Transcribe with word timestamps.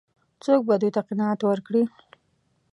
څوک 0.43 0.61
به 0.67 0.75
دوی 0.81 0.91
ته 0.95 1.01
قناعت 1.07 1.39
ورکړي؟ 1.45 1.83